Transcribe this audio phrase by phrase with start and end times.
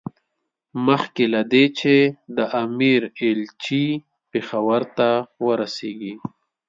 [0.87, 1.95] مخکې له دې چې
[2.37, 3.85] د امیر ایلچي
[4.31, 5.09] پېښور ته
[5.45, 6.13] ورسېږي.